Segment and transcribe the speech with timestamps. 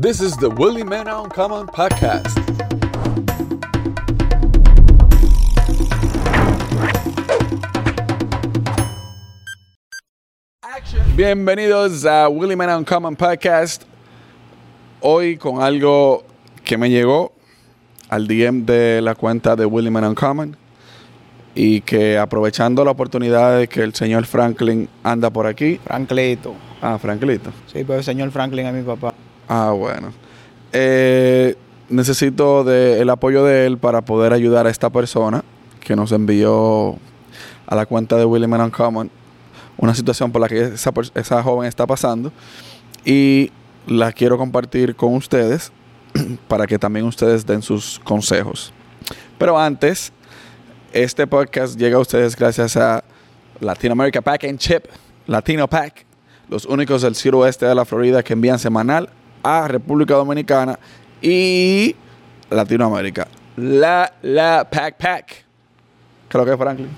[0.00, 2.38] This is the Willie Man Uncommon podcast.
[11.16, 13.82] Bienvenidos a Willie Man Uncommon podcast.
[15.00, 16.22] Hoy con algo
[16.62, 17.32] que me llegó
[18.08, 20.56] al DM de la cuenta de Willie Man Uncommon
[21.56, 25.80] y que aprovechando la oportunidad de que el señor Franklin anda por aquí.
[25.82, 26.54] Franklito.
[26.80, 27.50] Ah, Franklito.
[27.66, 29.12] Sí, pero el señor Franklin es mi papá.
[29.48, 30.12] Ah, bueno.
[30.72, 31.56] Eh,
[31.88, 35.42] necesito el apoyo de él para poder ayudar a esta persona
[35.80, 36.98] que nos envió
[37.66, 39.10] a la cuenta de William Uncommon
[39.78, 42.32] una situación por la que esa, esa joven está pasando
[43.04, 43.50] y
[43.86, 45.72] la quiero compartir con ustedes
[46.48, 48.72] para que también ustedes den sus consejos.
[49.38, 50.12] Pero antes,
[50.92, 53.04] este podcast llega a ustedes gracias a
[53.60, 54.84] Latino America Pack and Chip,
[55.26, 56.04] Latino Pack,
[56.48, 59.08] los únicos del suroeste de la Florida que envían semanal
[59.48, 60.78] a República Dominicana
[61.22, 61.94] y
[62.50, 63.26] Latinoamérica.
[63.56, 65.26] La, la Pack Pack.
[65.26, 65.36] ¿Qué
[66.30, 66.88] es lo que es, Franklin?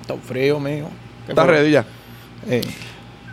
[0.00, 0.88] Está frío, mijo.
[1.26, 1.54] ¿Qué ¿Estás fue?
[1.54, 1.84] ready ya?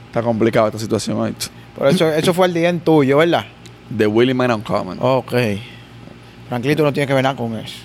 [0.08, 1.36] Está complicada esta situación hoy.
[1.78, 3.46] Por eso, eso fue el día en tuyo, ¿verdad?
[3.90, 4.98] De Willie Man Uncommon.
[5.02, 5.34] Ok.
[6.48, 7.76] Franklito no tiene que ver nada con eso.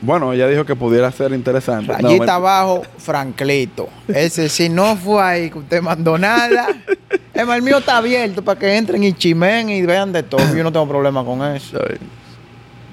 [0.00, 1.92] Bueno, ella dijo que pudiera ser interesante.
[1.92, 3.88] Rayita me- abajo, Franklito.
[4.08, 6.66] Ese si no fue ahí que usted mandó nada.
[7.34, 10.54] Es más, el mío está abierto para que entren y chimen y vean de todo.
[10.54, 11.78] Yo no tengo problema con eso.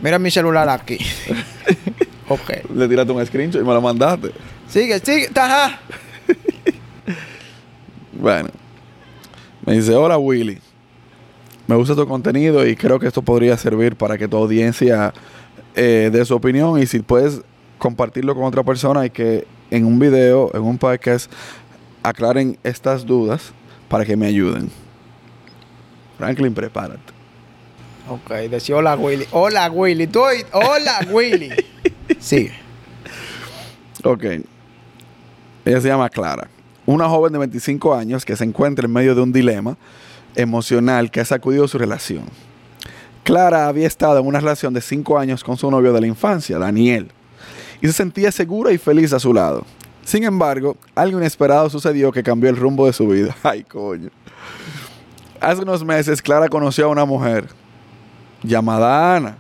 [0.02, 0.98] Mira mi celular aquí.
[2.28, 2.74] ok.
[2.74, 4.32] Le tiraste un screenshot y me lo mandaste.
[4.68, 5.30] Sigue, sigue.
[5.36, 5.80] Ajá.
[8.14, 8.50] Bueno,
[9.66, 10.60] me dice, hola Willy,
[11.66, 15.12] me gusta tu contenido y creo que esto podría servir para que tu audiencia
[15.76, 17.42] eh, dé su opinión y si puedes
[17.80, 21.32] compartirlo con otra persona y que en un video, en un podcast,
[22.04, 23.54] aclaren estas dudas
[23.92, 24.72] para que me ayuden.
[26.18, 27.12] Franklin, prepárate.
[28.10, 29.26] Ok, decía hola Willy.
[29.32, 30.08] Hola Willy.
[30.08, 30.22] Tú,
[30.54, 31.50] hola Willy.
[32.20, 32.54] Sigue.
[34.04, 34.24] Ok.
[35.66, 36.48] Ella se llama Clara.
[36.86, 39.78] Una joven de 25 años que se encuentra en medio de un dilema
[40.36, 42.24] emocional que ha sacudido su relación.
[43.24, 46.58] Clara había estado en una relación de 5 años con su novio de la infancia,
[46.58, 47.12] Daniel,
[47.82, 49.66] y se sentía segura y feliz a su lado.
[50.04, 53.36] Sin embargo, algo inesperado sucedió que cambió el rumbo de su vida.
[53.44, 54.10] Ay, coño.
[55.40, 57.48] Hace unos meses, Clara conoció a una mujer
[58.44, 59.38] llamada Ana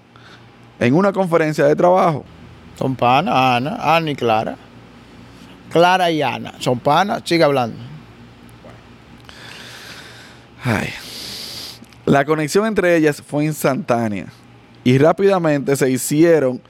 [0.80, 2.26] en una conferencia de trabajo.
[2.78, 4.58] Son panas, Ana, Ana y Clara.
[5.72, 6.54] Clara y Ana.
[6.60, 7.78] Son panas, sigue hablando.
[10.64, 10.90] Ay.
[12.06, 14.26] La conexión entre ellas fue instantánea
[14.84, 16.62] y rápidamente se hicieron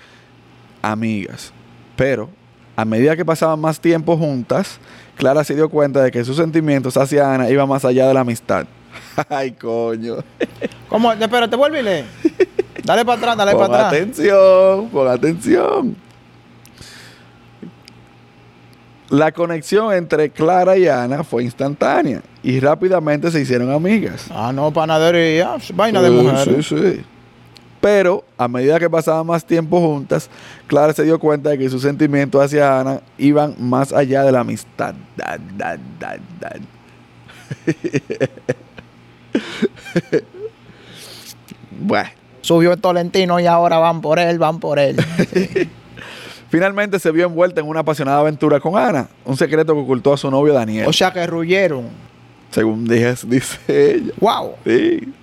[0.81, 1.53] amigas.
[1.96, 2.30] Pero
[2.75, 4.79] a medida que pasaban más tiempo juntas,
[5.17, 8.21] Clara se dio cuenta de que sus sentimientos hacia Ana iban más allá de la
[8.21, 8.65] amistad.
[9.29, 10.17] Ay, coño.
[10.89, 11.11] ¿Cómo?
[11.11, 12.05] Espérate, lee.
[12.83, 13.85] Dale para atrás, dale para atrás.
[13.93, 15.95] atención, pon atención.
[19.09, 24.27] La conexión entre Clara y Ana fue instantánea y rápidamente se hicieron amigas.
[24.29, 25.57] Ah, no, panadería.
[25.73, 26.65] Vaina de Sí, mujeres.
[26.65, 27.03] Sí, sí.
[27.81, 30.30] Pero a medida que pasaban más tiempo juntas,
[30.68, 34.42] Clara se dio cuenta de que sus sentimientos hacia Ana iban más allá de la
[34.42, 34.94] amistad.
[35.18, 36.52] Da, da, da, da.
[41.80, 42.09] bueno,
[42.42, 44.98] Subió el Tolentino y ahora van por él, van por él.
[46.50, 50.18] finalmente se vio envuelta en una apasionada aventura con Ana, un secreto que ocultó a
[50.18, 50.88] su novio Daniel.
[50.88, 51.86] o sea que ruyeron.
[52.50, 54.13] según dije- dice ella.
[54.19, 54.53] ¡Wow!
[54.66, 55.13] Sí.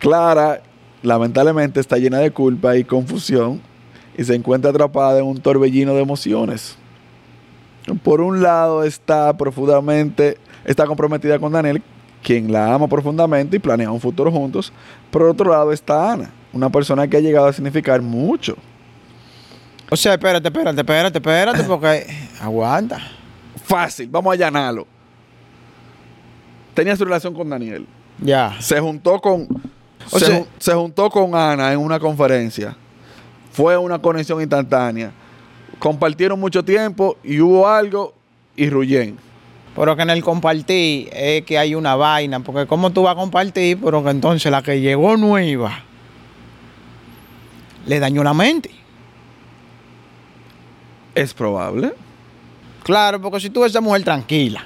[0.00, 0.62] Clara,
[1.02, 3.60] lamentablemente, está llena de culpa y confusión
[4.16, 6.76] y se encuentra atrapada en un torbellino de emociones.
[8.02, 11.82] Por un lado, está profundamente, está comprometida con Daniel,
[12.22, 14.72] quien la ama profundamente y planea un futuro juntos.
[15.10, 18.56] Por otro lado, está Ana, una persona que ha llegado a significar mucho.
[19.90, 22.06] O sea, espérate, espérate, espérate, espérate, porque.
[22.40, 22.98] Aguanta.
[23.64, 24.86] Fácil, vamos a allanarlo.
[26.72, 27.86] Tenía su relación con Daniel.
[28.22, 28.56] Ya.
[28.60, 29.48] se juntó con
[30.10, 32.76] O se, sea- se juntó con Ana en una conferencia.
[33.52, 35.12] Fue una conexión instantánea.
[35.78, 38.14] Compartieron mucho tiempo y hubo algo
[38.56, 39.18] y ruyen.
[39.74, 42.40] Pero que en el compartir es que hay una vaina.
[42.40, 43.78] Porque ¿cómo tú vas a compartir?
[43.82, 45.84] Pero que entonces la que llegó nueva
[47.86, 48.70] le dañó la mente.
[51.14, 51.92] Es probable.
[52.82, 54.64] Claro, porque si tú ves a esa mujer tranquila,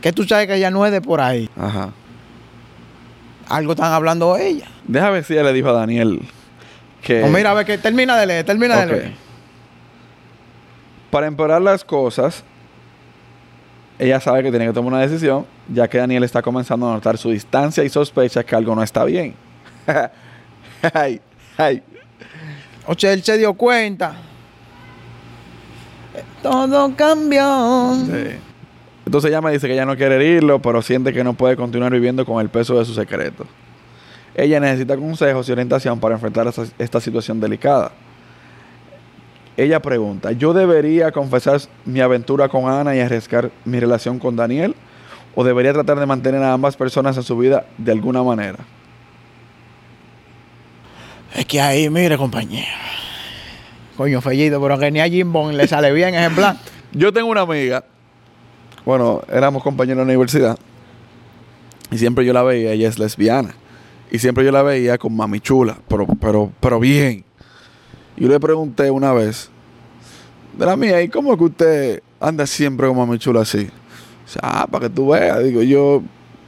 [0.00, 1.90] que tú sabes que ella no es de por ahí, Ajá.
[3.48, 4.68] Algo están hablando ella.
[4.86, 6.20] Deja ver si ella le dijo a Daniel
[7.02, 9.12] que Pues mira, a ver que termina de leer, termina de leer.
[11.10, 12.44] para empeorar las cosas
[13.98, 17.16] ella sabe que tiene que tomar una decisión, ya que Daniel está comenzando a notar
[17.16, 19.34] su distancia y sospecha que algo no está bien.
[20.92, 21.20] ay,
[21.56, 21.82] ay.
[22.86, 24.14] O sea, él se dio cuenta.
[26.42, 27.94] Todo cambió.
[28.06, 28.36] Sí.
[29.06, 31.92] Entonces ella me dice que ella no quiere herirlo, pero siente que no puede continuar
[31.92, 33.46] viviendo con el peso de sus secretos.
[34.34, 37.92] Ella necesita consejos y orientación para enfrentar esta, esta situación delicada.
[39.56, 44.74] Ella pregunta, ¿yo debería confesar mi aventura con Ana y arriesgar mi relación con Daniel?
[45.36, 48.58] ¿O debería tratar de mantener a ambas personas en su vida de alguna manera?
[51.34, 52.68] Es que ahí, mire, compañero.
[53.96, 56.58] Coño, fellito, pero que ni a Jim Bond le sale bien ese plan.
[56.92, 57.84] Yo tengo una amiga,
[58.84, 60.58] bueno, éramos compañeros en la universidad,
[61.90, 63.54] y siempre yo la veía, ella es lesbiana,
[64.10, 67.24] y siempre yo la veía con mami chula, pero, pero, pero bien.
[68.16, 69.50] Yo le pregunté una vez,
[70.56, 73.68] de la mía, ¿y cómo es que usted anda siempre con mami chula así?
[74.24, 76.02] Dice, ah, para que tú veas, digo yo,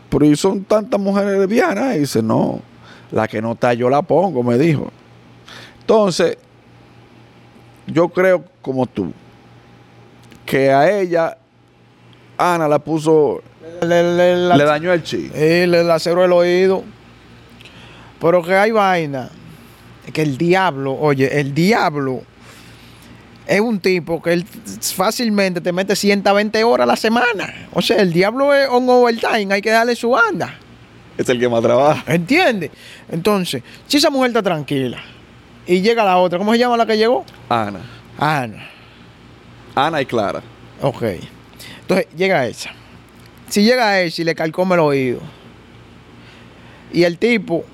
[0.09, 1.97] pero ¿y son tantas mujeres lesbianas?
[1.97, 2.61] Y dice, no,
[3.11, 4.91] la que no está yo la pongo, me dijo.
[5.81, 6.39] Entonces,
[7.87, 9.13] yo creo como tú,
[10.45, 11.39] que a ella,
[12.39, 13.43] Ana la puso,
[13.83, 15.31] Le, le- la- le dañó el chi.
[15.35, 16.85] Eh, le laceró el oído.
[18.21, 19.31] Pero que hay vaina.
[20.07, 22.23] Es que el diablo, oye, el diablo
[23.47, 24.45] es un tipo que él
[24.95, 27.53] fácilmente te mete 120 horas a la semana.
[27.73, 30.55] O sea, el diablo es on overtime, hay que darle su banda.
[31.19, 32.05] Es el que más trabaja.
[32.13, 32.71] ¿Entiendes?
[33.11, 34.99] Entonces, si esa mujer está tranquila
[35.67, 37.25] y llega la otra, ¿cómo se llama la que llegó?
[37.49, 37.81] Ana.
[38.19, 38.69] Ana.
[39.75, 40.43] Ana y Clara.
[40.83, 41.03] Ok.
[41.87, 42.71] Entonces llega esa.
[43.49, 45.21] Si llega esa y le calcome el oído.
[46.93, 47.65] Y el tipo,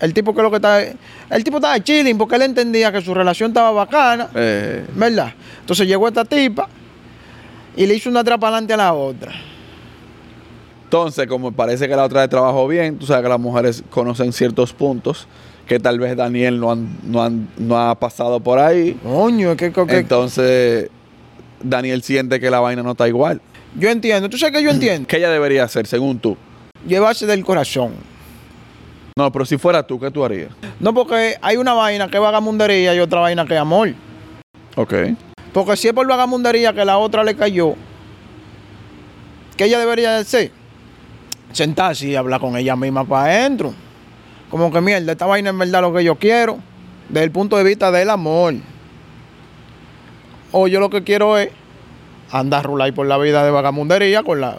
[0.00, 0.80] el tipo que lo que está.
[0.82, 4.28] El tipo estaba chilling porque él entendía que su relación estaba bacana.
[4.34, 5.32] Eh, ¿Verdad?
[5.60, 6.68] Entonces llegó esta tipa
[7.76, 9.32] y le hizo una trapa adelante a la otra.
[10.84, 14.32] Entonces, como parece que la otra vez trabajó bien, tú sabes que las mujeres conocen
[14.32, 15.28] ciertos puntos
[15.68, 18.98] que tal vez Daniel no, han- no, han- no ha pasado por ahí.
[19.04, 20.90] Coño, que- que- Entonces,
[21.62, 23.40] Daniel siente que la vaina no está igual.
[23.76, 24.28] yo entiendo.
[24.28, 25.06] ¿Tú sabes que yo entiendo?
[25.06, 26.36] ¿Qué ella debería hacer, según tú?
[26.86, 27.92] Llevarse del corazón.
[29.16, 30.50] No, pero si fuera tú, ¿qué tú harías?
[30.78, 33.92] No porque hay una vaina que es vagamundería y otra vaina que es amor.
[34.76, 34.94] Ok.
[35.52, 37.74] Porque si es por vagamundería que la otra le cayó,
[39.56, 40.52] que ella debería hacer?
[41.52, 43.74] Sentarse y hablar con ella misma para adentro.
[44.48, 46.58] Como que mierda, esta vaina es verdad lo que yo quiero,
[47.08, 48.54] desde el punto de vista del amor.
[50.52, 51.50] O yo lo que quiero es
[52.30, 54.58] andar a rular por la vida de vagamundería con la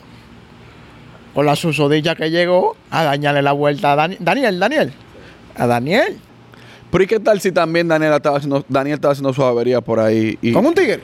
[1.33, 4.93] con la susodilla que llegó a dañarle la vuelta a Dani- Daniel, Daniel.
[5.55, 6.17] A Daniel.
[6.91, 10.01] Pero ¿y qué tal si también Daniel estaba haciendo, Daniel estaba haciendo su avería por
[10.01, 10.37] ahí?
[10.41, 10.51] Y...
[10.51, 11.01] ¿Con un tigre?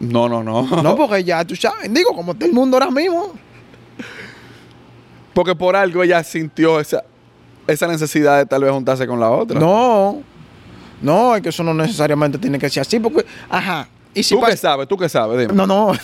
[0.00, 0.66] No, no, no.
[0.82, 3.32] No, porque ya tú sabes, digo, como está el mundo ahora mismo.
[5.32, 7.02] Porque por algo ella sintió esa,
[7.66, 9.58] esa necesidad de tal vez juntarse con la otra.
[9.58, 10.22] No,
[11.00, 14.40] no, es que eso no necesariamente tiene que ser así, porque, ajá, y si ¿Tú
[14.40, 14.56] qué pasa.
[14.56, 14.88] sabes?
[14.88, 15.40] ¿Tú qué sabes?
[15.40, 15.54] Dime.
[15.54, 15.92] No, no.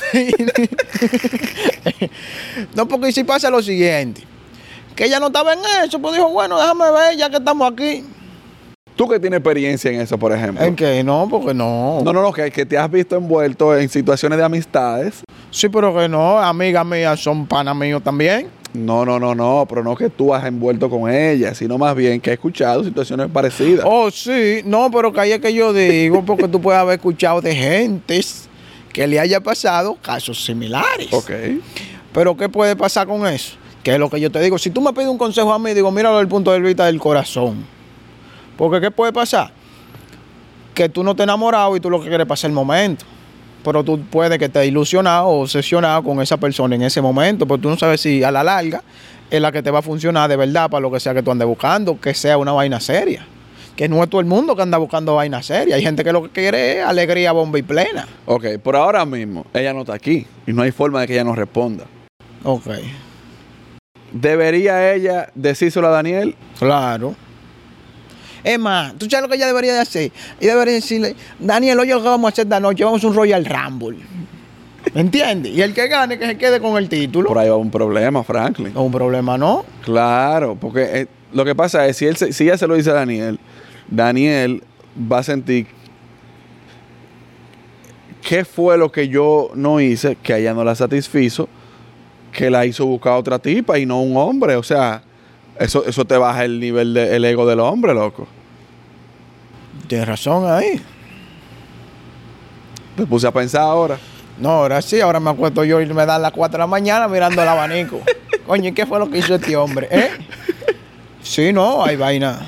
[2.75, 4.23] no, porque si pasa lo siguiente,
[4.95, 8.05] que ella no estaba en eso, pues dijo, bueno, déjame ver, ya que estamos aquí.
[8.97, 10.65] ¿Tú que tienes experiencia en eso, por ejemplo?
[10.65, 11.03] ¿En qué?
[11.03, 12.01] No, porque no.
[12.05, 15.23] No, no, no, que, que te has visto envuelto en situaciones de amistades.
[15.51, 18.49] Sí, pero que no, amigas mías son panas míos también.
[18.73, 22.21] No, no, no, no, pero no que tú has envuelto con ella, sino más bien
[22.21, 23.85] que he escuchado situaciones parecidas.
[23.89, 27.41] Oh, sí, no, pero que ahí es que yo digo, porque tú puedes haber escuchado
[27.41, 28.49] de gentes
[28.93, 31.13] que le haya pasado casos similares.
[31.13, 31.31] Ok.
[32.13, 33.57] Pero ¿qué puede pasar con eso?
[33.83, 34.57] Que es lo que yo te digo.
[34.59, 36.87] Si tú me pides un consejo a mí, digo, míralo desde el punto de vista
[36.87, 37.65] del corazón.
[38.57, 39.53] Porque ¿qué puede pasar?
[40.75, 43.05] Que tú no te enamorado y tú lo que quieres pasar el momento.
[43.65, 47.47] Pero tú puedes que estés ilusionado o obsesionado con esa persona en ese momento.
[47.47, 48.83] Porque tú no sabes si a la larga
[49.31, 51.31] es la que te va a funcionar de verdad para lo que sea que tú
[51.31, 53.27] andes buscando, que sea una vaina seria.
[53.77, 55.77] Que no es todo el mundo que anda buscando vaina seria.
[55.77, 58.07] Hay gente que lo que quiere es alegría, bomba y plena.
[58.27, 61.25] Ok, por ahora mismo, ella no está aquí y no hay forma de que ella
[61.25, 61.85] nos responda.
[62.43, 62.69] Ok.
[64.13, 66.35] ¿Debería ella decírselo a Daniel?
[66.59, 67.15] Claro.
[68.45, 70.13] Es más, ¿tú sabes lo que ella debería de hacer?
[70.41, 73.15] Ella debería decirle, Daniel, oye, lo que vamos a hacer esta noche, vamos a un
[73.15, 73.99] Royal Rumble.
[74.95, 75.53] ¿Me entiendes?
[75.53, 77.29] Y el que gane, que se quede con el título.
[77.29, 78.77] Por ahí va un problema, Franklin.
[78.77, 79.65] Un problema, ¿no?
[79.85, 82.91] Claro, porque eh, lo que pasa es, si, él se- si ella se lo dice
[82.91, 83.39] a Daniel,
[83.89, 84.63] Daniel
[85.11, 85.67] va a sentir
[88.27, 91.49] qué fue lo que yo no hice, que a ella no la satisfizo,
[92.33, 94.57] que la hizo buscar a otra tipa y no un hombre.
[94.57, 95.03] O sea,
[95.61, 98.27] eso, eso te baja el nivel del ego del hombre, loco.
[99.87, 100.81] Tienes razón ahí.
[102.97, 103.99] Te puse a pensar ahora.
[104.39, 107.09] No, ahora sí, ahora me acuesto yo y me dan las 4 de la mañana
[107.09, 108.01] mirando el abanico.
[108.47, 109.87] Coño, ¿y qué fue lo que hizo este hombre?
[109.91, 110.11] ¿Eh?
[111.23, 112.41] Sí, no, hay vaina.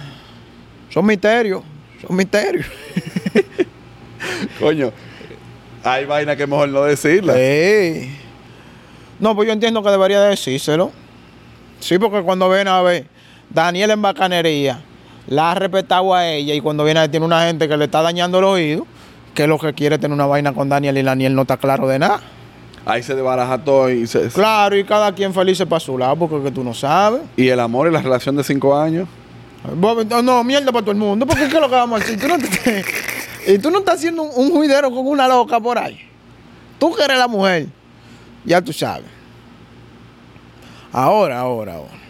[0.88, 1.62] Son misterios,
[2.00, 2.64] son misterios.
[4.59, 4.90] Coño,
[5.85, 7.35] hay vaina que es mejor no decirla.
[7.35, 8.11] Sí.
[9.21, 11.01] No, pues yo entiendo que debería decírselo.
[11.82, 13.06] Sí, porque cuando viene a ver
[13.50, 14.80] Daniel en bacanería,
[15.26, 17.86] la ha respetado a ella y cuando viene a ver tiene una gente que le
[17.86, 18.86] está dañando el oído,
[19.34, 21.88] que lo que quiere es tener una vaina con Daniel y Daniel no está claro
[21.88, 22.20] de nada.
[22.86, 24.28] Ahí se desbaraja todo y se...
[24.28, 27.20] Claro, y cada quien feliz para su lado, porque es que tú no sabes.
[27.36, 29.08] Y el amor y la relación de cinco años.
[29.76, 32.20] No, mierda para todo el mundo, porque ¿qué es lo que vamos a decir?
[32.20, 32.84] Tú no te-
[33.54, 35.98] y tú no estás haciendo un, un juidero con una loca por ahí.
[36.78, 37.66] Tú que eres la mujer,
[38.44, 39.06] ya tú sabes.
[40.92, 42.02] Ahora, ahora, ahora.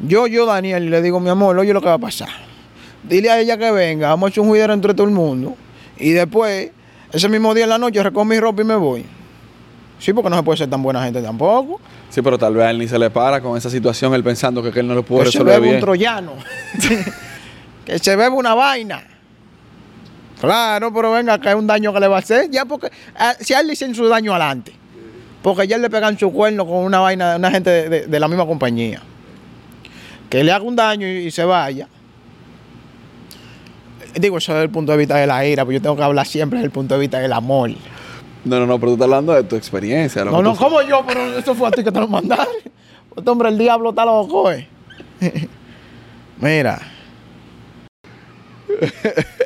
[0.00, 2.28] Yo, yo, Daniel, le digo, mi amor, oye lo que va a pasar.
[3.02, 5.56] Dile a ella que venga, vamos a hacer un juidero entre todo el mundo.
[5.98, 6.70] Y después,
[7.12, 9.04] ese mismo día en la noche, recojo mi ropa y me voy.
[9.98, 11.80] Sí, porque no se puede ser tan buena gente tampoco.
[12.10, 14.62] Sí, pero tal vez a él ni se le para con esa situación, él pensando
[14.62, 16.32] que, que él no lo puede que se resolver bebe un troyano.
[17.84, 19.02] que se bebe una vaina.
[20.40, 22.50] Claro, pero venga, que es un daño que le va a hacer.
[22.50, 24.83] Ya porque, ah, si a él le hicieron su daño adelante.
[25.44, 28.18] Porque ya le pegan su cuerno con una vaina de una gente de, de- de
[28.20, 29.02] la misma compañía.
[30.30, 31.86] Que le haga un daño y, y se vaya.
[34.14, 36.26] Digo, eso desde el punto de vista de la ira, porque yo tengo que hablar
[36.26, 37.70] siempre desde el punto de vista del amor.
[38.46, 40.24] No, no, no, pero tú estás hablando de tu experiencia.
[40.24, 42.46] No, no, como yo, pero eso fue a ti que te lo mandaron.
[43.14, 44.66] Este hombre, el diablo está loco, eh.
[46.40, 46.80] Mira.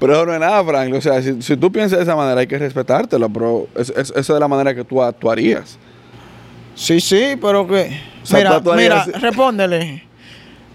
[0.00, 0.94] Pero eso no es nada, Frank.
[0.94, 4.12] O sea, si, si tú piensas de esa manera, hay que respetártelo, pero es- es-
[4.16, 5.78] esa es la manera que tú actuarías.
[6.74, 8.00] Sí, sí, pero que.
[8.22, 9.12] O sea, mira, mira, así.
[9.12, 10.04] respóndele.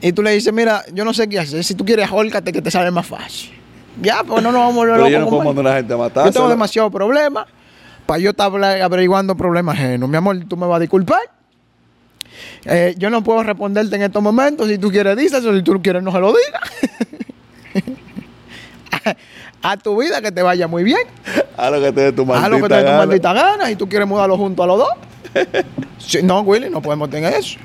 [0.02, 1.64] Y tú le dices, mira, yo no sé qué hacer.
[1.64, 3.52] Si tú quieres, ahórcate que te sale más fácil.
[4.02, 5.56] Ya, pues no nos vamos a volver Pero yo no locos, puedo compadre.
[5.56, 6.26] mandar a la gente a matar.
[6.28, 7.46] Yo tengo demasiados problemas
[8.06, 10.08] para yo estar averiguando problemas ajenos.
[10.08, 11.22] Mi amor, tú me vas a disculpar.
[12.66, 14.68] Eh, yo no puedo responderte en estos momentos.
[14.68, 15.56] Si tú quieres, díselo.
[15.56, 16.62] Si tú quieres, no se lo digas.
[19.06, 19.16] a,
[19.72, 21.02] a tu vida que te vaya muy bien.
[21.58, 22.98] A lo que te dé tu maldita Haz lo que te dé tu gana.
[22.98, 24.90] maldita gana y tú quieres mudarlo junto a los dos.
[25.98, 27.58] Sí, no, Willy, no podemos tener eso.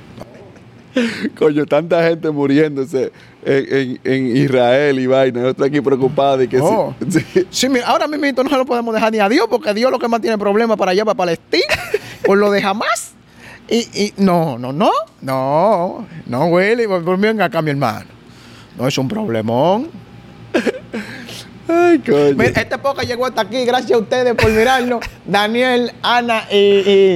[1.39, 3.13] Coño, tanta gente muriéndose
[3.45, 5.41] en, en- en Israel y vaina.
[5.43, 6.95] Nosotros aquí preocupados y que Oh.
[7.09, 7.21] sí.
[7.35, 7.47] sí.
[7.51, 9.99] Sí, mira, ahora mismo no se lo podemos dejar ni a Dios, porque Dios lo
[9.99, 11.75] que más tiene problemas para allá, para Palestina,
[12.25, 13.13] por lo de jamás.
[13.69, 18.07] Y, y no, no, no, no, no, Willy, por, por venga acá, mi hermano.
[18.77, 19.91] No es un problemón.
[21.71, 22.35] Ay, coño.
[22.37, 25.05] Mira, este podcast llegó hasta aquí, gracias a ustedes por mirarnos.
[25.27, 26.57] Daniel, Ana y,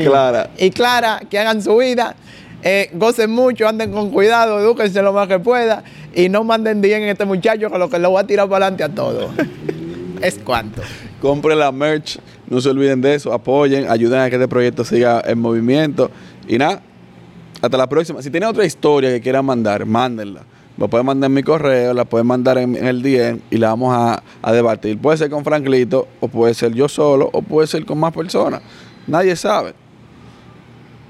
[0.01, 0.51] y- Clara.
[0.59, 2.15] y Clara, que hagan su vida.
[2.63, 5.85] Eh, gocen mucho, anden con cuidado, edúquense lo más que pueda
[6.15, 8.67] y no manden bien en este muchacho que lo que lo va a tirar para
[8.69, 9.31] adelante a todos.
[10.23, 10.81] es cuanto.
[11.21, 12.19] Compren la merch,
[12.49, 16.11] no se olviden de eso, apoyen, ayuden a que este proyecto siga en movimiento.
[16.49, 16.81] Y nada,
[17.61, 18.23] hasta la próxima.
[18.23, 20.43] Si tienen otra historia que quieran mandar, mándenla.
[20.77, 23.69] La pueden mandar en mi correo, la pueden mandar en, en el DM y la
[23.69, 24.99] vamos a, a debatir.
[24.99, 28.61] Puede ser con Franklito, o puede ser yo solo, o puede ser con más personas.
[29.07, 29.75] Nadie sabe.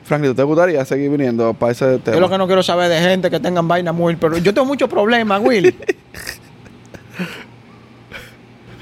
[0.04, 2.14] Franklito, ¿te gustaría seguir viniendo para ese tema?
[2.14, 4.66] Yo lo que no quiero saber de gente que tengan vaina muy, pero yo tengo
[4.66, 5.74] muchos problemas, Willy.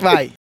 [0.02, 0.41] Bye.